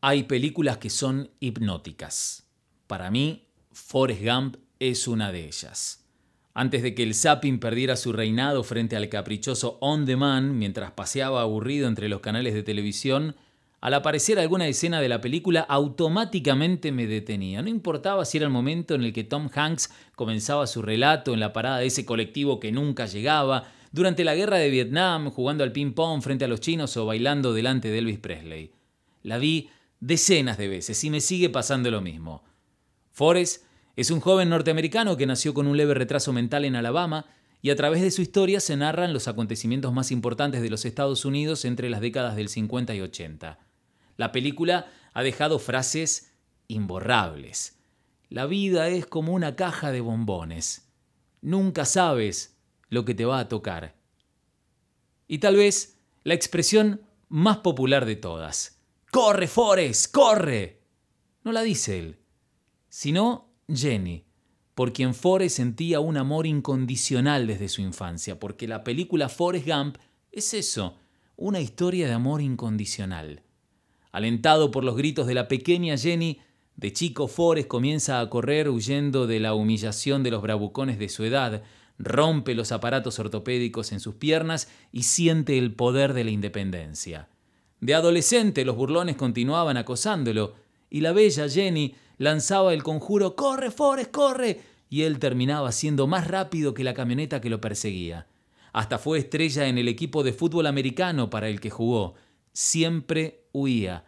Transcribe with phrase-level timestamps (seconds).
[0.00, 2.46] Hay películas que son hipnóticas.
[2.86, 6.06] Para mí, Forrest Gump es una de ellas.
[6.54, 11.42] Antes de que el zapping perdiera su reinado frente al caprichoso On Demand mientras paseaba
[11.42, 13.34] aburrido entre los canales de televisión,
[13.80, 17.60] al aparecer alguna escena de la película automáticamente me detenía.
[17.60, 21.40] No importaba si era el momento en el que Tom Hanks comenzaba su relato en
[21.40, 25.72] la parada de ese colectivo que nunca llegaba, durante la guerra de Vietnam, jugando al
[25.72, 28.70] ping-pong frente a los chinos o bailando delante de Elvis Presley.
[29.24, 32.44] La vi decenas de veces y me sigue pasando lo mismo.
[33.12, 33.64] Forrest
[33.96, 37.26] es un joven norteamericano que nació con un leve retraso mental en Alabama
[37.60, 41.24] y a través de su historia se narran los acontecimientos más importantes de los Estados
[41.24, 43.58] Unidos entre las décadas del 50 y 80.
[44.16, 46.32] La película ha dejado frases
[46.68, 47.78] imborrables.
[48.28, 50.88] La vida es como una caja de bombones.
[51.40, 52.56] Nunca sabes
[52.88, 53.96] lo que te va a tocar.
[55.26, 58.77] Y tal vez la expresión más popular de todas.
[59.20, 60.12] ¡Corre, Forrest!
[60.14, 60.80] ¡Corre!
[61.42, 62.20] No la dice él,
[62.88, 64.24] sino Jenny,
[64.76, 69.96] por quien Forrest sentía un amor incondicional desde su infancia, porque la película Forrest Gump
[70.30, 70.94] es eso,
[71.34, 73.42] una historia de amor incondicional.
[74.12, 76.38] Alentado por los gritos de la pequeña Jenny,
[76.76, 81.24] de chico Forrest comienza a correr huyendo de la humillación de los bravucones de su
[81.24, 81.64] edad,
[81.98, 87.28] rompe los aparatos ortopédicos en sus piernas y siente el poder de la independencia.
[87.80, 90.54] De adolescente los burlones continuaban acosándolo,
[90.90, 94.60] y la bella Jenny lanzaba el conjuro ¡Corre, Forrest, corre!
[94.90, 98.26] y él terminaba siendo más rápido que la camioneta que lo perseguía.
[98.72, 102.14] Hasta fue estrella en el equipo de fútbol americano para el que jugó.
[102.52, 104.04] Siempre huía.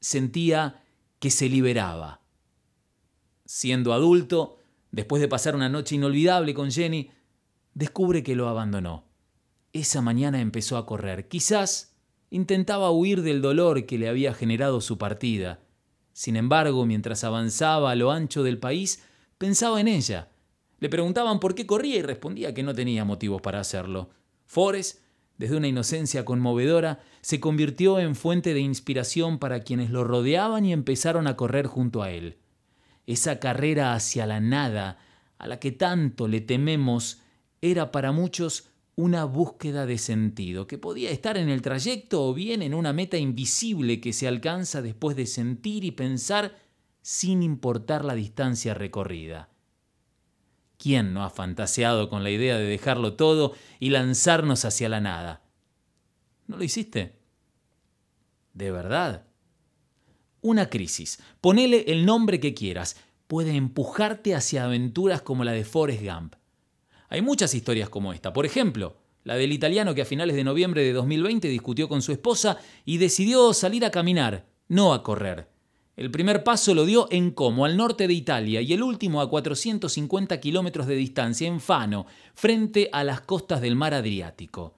[0.00, 0.82] Sentía
[1.18, 2.20] que se liberaba.
[3.44, 4.58] Siendo adulto,
[4.90, 7.10] después de pasar una noche inolvidable con Jenny,
[7.74, 9.04] descubre que lo abandonó.
[9.72, 11.28] Esa mañana empezó a correr.
[11.28, 11.94] Quizás
[12.30, 15.60] intentaba huir del dolor que le había generado su partida.
[16.12, 19.04] Sin embargo, mientras avanzaba a lo ancho del país,
[19.38, 20.30] pensaba en ella.
[20.80, 24.10] Le preguntaban por qué corría y respondía que no tenía motivos para hacerlo.
[24.46, 25.00] Forrest,
[25.36, 30.72] desde una inocencia conmovedora, se convirtió en fuente de inspiración para quienes lo rodeaban y
[30.72, 32.38] empezaron a correr junto a él.
[33.06, 34.98] Esa carrera hacia la nada,
[35.38, 37.22] a la que tanto le tememos,
[37.60, 38.67] era para muchos
[38.98, 43.16] una búsqueda de sentido, que podía estar en el trayecto o bien en una meta
[43.16, 46.58] invisible que se alcanza después de sentir y pensar
[47.00, 49.50] sin importar la distancia recorrida.
[50.78, 55.44] ¿Quién no ha fantaseado con la idea de dejarlo todo y lanzarnos hacia la nada?
[56.48, 57.20] ¿No lo hiciste?
[58.52, 59.28] ¿De verdad?
[60.40, 62.96] Una crisis, ponele el nombre que quieras,
[63.28, 66.34] puede empujarte hacia aventuras como la de Forrest Gump.
[67.08, 68.32] Hay muchas historias como esta.
[68.32, 72.12] Por ejemplo, la del italiano que a finales de noviembre de 2020 discutió con su
[72.12, 75.48] esposa y decidió salir a caminar, no a correr.
[75.96, 79.28] El primer paso lo dio en Como, al norte de Italia, y el último a
[79.28, 84.74] 450 kilómetros de distancia, en Fano, frente a las costas del mar Adriático.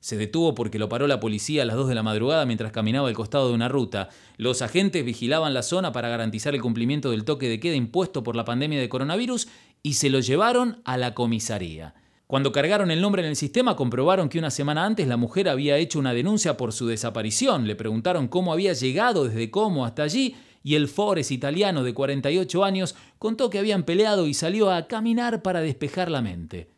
[0.00, 3.08] Se detuvo porque lo paró la policía a las 2 de la madrugada mientras caminaba
[3.08, 4.08] al costado de una ruta.
[4.38, 8.34] Los agentes vigilaban la zona para garantizar el cumplimiento del toque de queda impuesto por
[8.34, 9.48] la pandemia de coronavirus
[9.82, 11.94] y se lo llevaron a la comisaría.
[12.26, 15.78] Cuando cargaron el nombre en el sistema comprobaron que una semana antes la mujer había
[15.78, 17.66] hecho una denuncia por su desaparición.
[17.66, 22.64] Le preguntaron cómo había llegado desde cómo hasta allí y el Forest italiano de 48
[22.64, 26.70] años contó que habían peleado y salió a caminar para despejar la mente.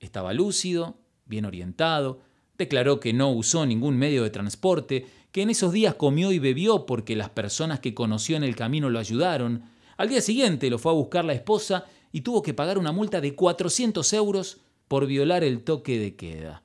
[0.00, 2.20] Estaba lúcido, bien orientado,
[2.58, 6.86] Declaró que no usó ningún medio de transporte, que en esos días comió y bebió
[6.86, 9.62] porque las personas que conoció en el camino lo ayudaron.
[9.96, 13.20] Al día siguiente lo fue a buscar la esposa y tuvo que pagar una multa
[13.20, 16.62] de 400 euros por violar el toque de queda.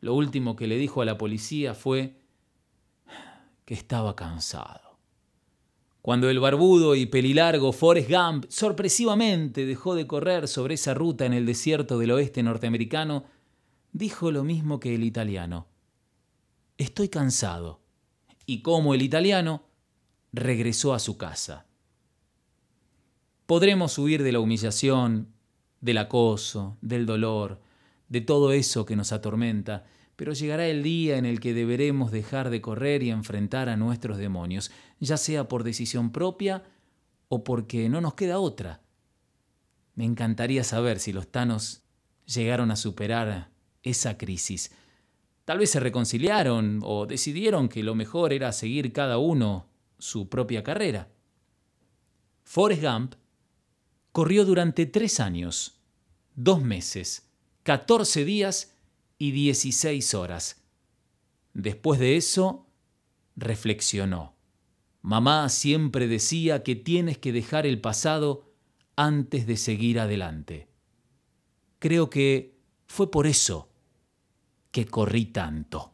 [0.00, 2.16] Lo último que le dijo a la policía fue
[3.64, 4.98] que estaba cansado.
[6.02, 11.34] Cuando el barbudo y pelilargo Forrest Gump sorpresivamente dejó de correr sobre esa ruta en
[11.34, 13.24] el desierto del oeste norteamericano,
[13.92, 15.66] dijo lo mismo que el italiano.
[16.78, 17.80] Estoy cansado.
[18.46, 19.64] Y como el italiano,
[20.32, 21.66] regresó a su casa.
[23.50, 25.34] Podremos huir de la humillación,
[25.80, 27.60] del acoso, del dolor,
[28.08, 32.48] de todo eso que nos atormenta, pero llegará el día en el que deberemos dejar
[32.50, 34.70] de correr y enfrentar a nuestros demonios,
[35.00, 36.62] ya sea por decisión propia
[37.26, 38.82] o porque no nos queda otra.
[39.96, 41.82] Me encantaría saber si los tanos
[42.26, 43.50] llegaron a superar
[43.82, 44.70] esa crisis.
[45.44, 49.66] Tal vez se reconciliaron o decidieron que lo mejor era seguir cada uno
[49.98, 51.08] su propia carrera.
[52.44, 53.14] Forrest Gump
[54.12, 55.80] corrió durante tres años,
[56.34, 57.28] dos meses,
[57.62, 58.74] catorce días
[59.18, 60.62] y dieciséis horas.
[61.54, 62.66] Después de eso,
[63.36, 64.34] reflexionó.
[65.02, 68.52] Mamá siempre decía que tienes que dejar el pasado
[68.96, 70.68] antes de seguir adelante.
[71.78, 73.70] Creo que fue por eso
[74.70, 75.89] que corrí tanto.